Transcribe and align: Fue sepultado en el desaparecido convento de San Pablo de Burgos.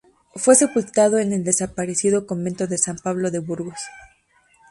Fue 0.33 0.55
sepultado 0.55 1.19
en 1.19 1.31
el 1.31 1.43
desaparecido 1.43 2.25
convento 2.25 2.65
de 2.65 2.79
San 2.79 2.97
Pablo 2.97 3.29
de 3.29 3.37
Burgos. 3.37 3.77